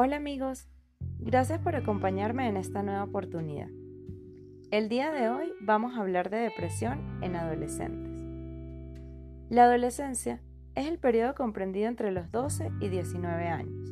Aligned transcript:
Hola 0.00 0.14
amigos, 0.14 0.68
gracias 1.18 1.58
por 1.58 1.74
acompañarme 1.74 2.48
en 2.48 2.56
esta 2.56 2.84
nueva 2.84 3.02
oportunidad. 3.02 3.66
El 4.70 4.88
día 4.88 5.10
de 5.10 5.28
hoy 5.28 5.52
vamos 5.60 5.96
a 5.96 6.02
hablar 6.02 6.30
de 6.30 6.36
depresión 6.36 7.20
en 7.20 7.34
adolescentes. 7.34 8.22
La 9.50 9.64
adolescencia 9.64 10.40
es 10.76 10.86
el 10.86 11.00
periodo 11.00 11.34
comprendido 11.34 11.88
entre 11.88 12.12
los 12.12 12.30
12 12.30 12.70
y 12.80 12.90
19 12.90 13.48
años. 13.48 13.90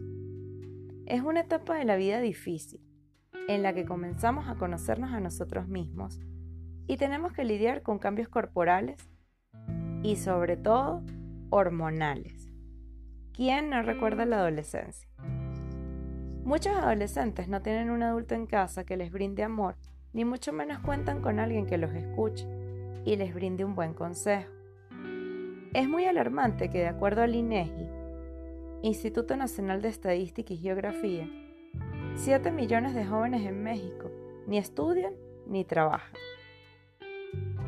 Es 1.06 1.22
una 1.22 1.40
etapa 1.40 1.74
de 1.74 1.84
la 1.84 1.96
vida 1.96 2.20
difícil, 2.20 2.80
en 3.48 3.64
la 3.64 3.74
que 3.74 3.84
comenzamos 3.84 4.46
a 4.46 4.54
conocernos 4.54 5.10
a 5.10 5.18
nosotros 5.18 5.66
mismos 5.66 6.20
y 6.86 6.98
tenemos 6.98 7.32
que 7.32 7.42
lidiar 7.42 7.82
con 7.82 7.98
cambios 7.98 8.28
corporales 8.28 9.10
y 10.04 10.14
sobre 10.14 10.56
todo 10.56 11.02
hormonales. 11.50 12.48
¿Quién 13.32 13.70
no 13.70 13.82
recuerda 13.82 14.24
la 14.24 14.38
adolescencia? 14.38 15.08
Muchos 16.46 16.76
adolescentes 16.76 17.48
no 17.48 17.60
tienen 17.60 17.90
un 17.90 18.04
adulto 18.04 18.36
en 18.36 18.46
casa 18.46 18.84
que 18.84 18.96
les 18.96 19.10
brinde 19.10 19.42
amor, 19.42 19.74
ni 20.12 20.24
mucho 20.24 20.52
menos 20.52 20.78
cuentan 20.78 21.20
con 21.20 21.40
alguien 21.40 21.66
que 21.66 21.76
los 21.76 21.92
escuche 21.92 22.46
y 23.04 23.16
les 23.16 23.34
brinde 23.34 23.64
un 23.64 23.74
buen 23.74 23.94
consejo. 23.94 24.48
Es 25.74 25.88
muy 25.88 26.04
alarmante 26.04 26.70
que 26.70 26.78
de 26.78 26.86
acuerdo 26.86 27.22
al 27.22 27.34
INEGI, 27.34 27.88
Instituto 28.82 29.36
Nacional 29.36 29.82
de 29.82 29.88
Estadística 29.88 30.54
y 30.54 30.58
Geografía, 30.58 31.28
7 32.14 32.52
millones 32.52 32.94
de 32.94 33.04
jóvenes 33.04 33.44
en 33.44 33.64
México 33.64 34.08
ni 34.46 34.58
estudian 34.58 35.14
ni 35.48 35.64
trabajan. 35.64 36.14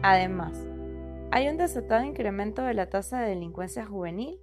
Además, 0.03 0.57
hay 1.33 1.49
un 1.49 1.57
desatado 1.57 2.05
incremento 2.05 2.63
de 2.63 2.75
la 2.75 2.89
tasa 2.89 3.23
de 3.23 3.31
delincuencia 3.31 3.85
juvenil 3.85 4.39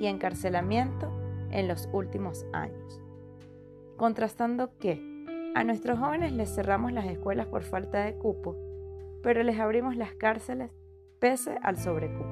y 0.00 0.06
encarcelamiento 0.06 1.10
en 1.50 1.66
los 1.66 1.88
últimos 1.92 2.46
años 2.52 3.00
contrastando 4.00 4.78
que 4.78 4.98
a 5.54 5.62
nuestros 5.62 5.98
jóvenes 5.98 6.32
les 6.32 6.54
cerramos 6.54 6.90
las 6.90 7.04
escuelas 7.04 7.46
por 7.48 7.64
falta 7.64 8.02
de 8.02 8.14
cupo, 8.14 8.56
pero 9.22 9.42
les 9.42 9.60
abrimos 9.60 9.94
las 9.94 10.14
cárceles 10.14 10.70
pese 11.18 11.58
al 11.62 11.76
sobrecupo. 11.76 12.24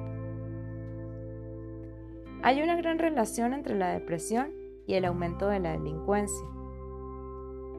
Hay 2.41 2.63
una 2.63 2.75
gran 2.75 2.97
relación 2.97 3.53
entre 3.53 3.75
la 3.75 3.91
depresión 3.91 4.51
y 4.87 4.95
el 4.95 5.05
aumento 5.05 5.47
de 5.47 5.59
la 5.59 5.73
delincuencia. 5.73 6.47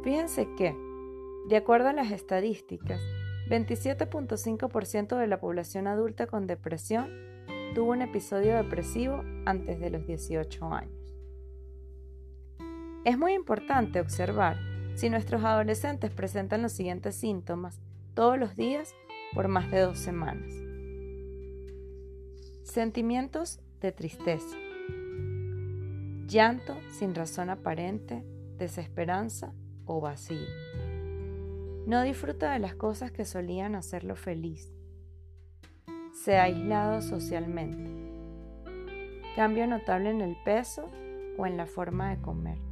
Fíjense 0.04 0.46
que, 0.56 0.76
de 1.48 1.56
acuerdo 1.56 1.88
a 1.88 1.92
las 1.92 2.12
estadísticas, 2.12 3.00
27.5% 3.48 5.18
de 5.18 5.26
la 5.26 5.40
población 5.40 5.88
adulta 5.88 6.28
con 6.28 6.46
depresión 6.46 7.10
tuvo 7.74 7.90
un 7.90 8.02
episodio 8.02 8.54
depresivo 8.54 9.24
antes 9.46 9.80
de 9.80 9.90
los 9.90 10.06
18 10.06 10.64
años. 10.72 10.99
Es 13.02 13.16
muy 13.16 13.32
importante 13.32 13.98
observar 13.98 14.58
si 14.94 15.08
nuestros 15.08 15.42
adolescentes 15.42 16.10
presentan 16.10 16.60
los 16.60 16.72
siguientes 16.72 17.14
síntomas 17.14 17.80
todos 18.12 18.38
los 18.38 18.56
días 18.56 18.94
por 19.32 19.48
más 19.48 19.70
de 19.70 19.80
dos 19.80 19.98
semanas. 19.98 20.52
Sentimientos 22.62 23.58
de 23.80 23.92
tristeza, 23.92 24.54
llanto 26.26 26.76
sin 26.90 27.14
razón 27.14 27.48
aparente, 27.48 28.22
desesperanza 28.58 29.54
o 29.86 30.02
vacío. 30.02 30.46
No 31.86 32.02
disfruta 32.02 32.52
de 32.52 32.58
las 32.58 32.74
cosas 32.74 33.10
que 33.12 33.24
solían 33.24 33.76
hacerlo 33.76 34.14
feliz. 34.14 34.74
Se 36.12 36.36
ha 36.36 36.42
aislado 36.42 37.00
socialmente. 37.00 38.12
Cambio 39.36 39.66
notable 39.66 40.10
en 40.10 40.20
el 40.20 40.36
peso 40.44 40.90
o 41.38 41.46
en 41.46 41.56
la 41.56 41.64
forma 41.64 42.10
de 42.10 42.20
comer 42.20 42.69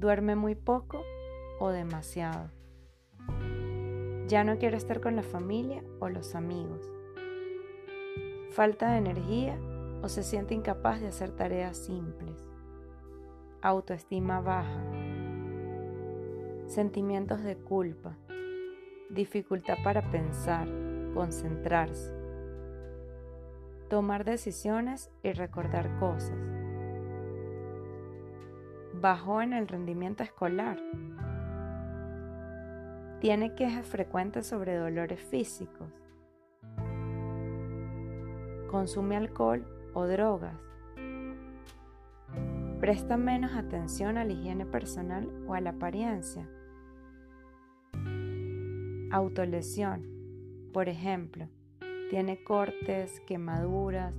duerme 0.00 0.34
muy 0.34 0.54
poco 0.54 1.04
o 1.58 1.68
demasiado. 1.68 2.50
Ya 4.28 4.44
no 4.44 4.56
quiere 4.58 4.78
estar 4.78 5.00
con 5.00 5.14
la 5.14 5.22
familia 5.22 5.84
o 5.98 6.08
los 6.08 6.34
amigos. 6.34 6.90
Falta 8.52 8.92
de 8.92 8.98
energía 8.98 9.58
o 10.02 10.08
se 10.08 10.22
siente 10.22 10.54
incapaz 10.54 11.02
de 11.02 11.08
hacer 11.08 11.32
tareas 11.36 11.76
simples. 11.76 12.48
Autoestima 13.60 14.40
baja. 14.40 14.82
Sentimientos 16.66 17.42
de 17.42 17.56
culpa. 17.56 18.16
Dificultad 19.10 19.76
para 19.84 20.10
pensar, 20.10 20.66
concentrarse. 21.12 22.10
Tomar 23.90 24.24
decisiones 24.24 25.10
y 25.22 25.32
recordar 25.32 25.98
cosas 25.98 26.59
bajó 29.00 29.40
en 29.40 29.54
el 29.54 29.66
rendimiento 29.66 30.22
escolar. 30.22 30.78
Tiene 33.20 33.54
quejas 33.54 33.86
frecuentes 33.86 34.46
sobre 34.46 34.76
dolores 34.76 35.20
físicos. 35.20 35.88
Consume 38.70 39.16
alcohol 39.16 39.64
o 39.94 40.06
drogas. 40.06 40.56
Presta 42.78 43.16
menos 43.16 43.52
atención 43.52 44.16
a 44.16 44.24
la 44.24 44.32
higiene 44.32 44.64
personal 44.64 45.28
o 45.46 45.54
a 45.54 45.60
la 45.60 45.70
apariencia. 45.70 46.48
Autolesión. 49.10 50.06
Por 50.72 50.88
ejemplo, 50.88 51.48
tiene 52.10 52.42
cortes, 52.44 53.20
quemaduras 53.26 54.14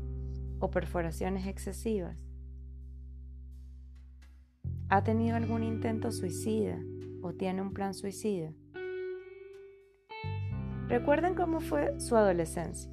o 0.59 0.69
perforaciones 0.69 1.47
excesivas. 1.47 2.17
¿Ha 4.94 5.06
tenido 5.06 5.38
algún 5.38 5.63
intento 5.63 6.12
suicida 6.12 6.78
o 7.22 7.31
tiene 7.31 7.62
un 7.62 7.72
plan 7.72 7.94
suicida? 7.94 8.52
¿Recuerdan 10.90 11.34
cómo 11.34 11.62
fue 11.62 11.97
su 12.02 12.18
adolescencia? 12.18 12.91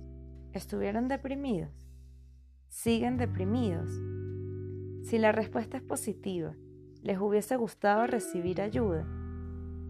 ¿Estuvieron 0.52 1.08
deprimidos? 1.08 1.72
¿Siguen 2.68 3.16
deprimidos? 3.16 3.90
Si 5.08 5.18
la 5.18 5.32
respuesta 5.32 5.76
es 5.76 5.82
positiva, 5.82 6.54
¿les 7.02 7.18
hubiese 7.18 7.56
gustado 7.56 8.06
recibir 8.06 8.60
ayuda? 8.60 9.04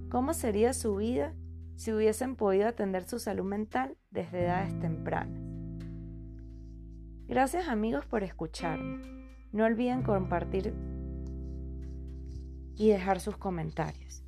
¿Cómo 0.09 0.33
sería 0.33 0.73
su 0.73 0.97
vida 0.97 1.35
si 1.77 1.93
hubiesen 1.93 2.37
podido 2.37 2.69
atender 2.69 3.05
su 3.05 3.19
salud 3.19 3.45
mental 3.45 3.99
desde 4.09 4.45
edades 4.47 4.81
tempranas? 4.81 5.43
Gracias 7.27 7.69
amigos 7.69 8.07
por 8.07 8.23
escucharme. 8.23 9.03
No 9.53 9.67
olviden 9.67 10.03
compartir 10.03 10.73
y 12.78 12.89
dejar 12.89 13.21
sus 13.21 13.37
comentarios. 13.37 14.22